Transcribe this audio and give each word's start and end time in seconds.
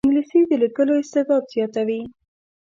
انګلیسي 0.05 0.39
د 0.49 0.51
لیکلو 0.63 0.93
استعداد 1.01 1.43
زیاتوي 1.53 2.01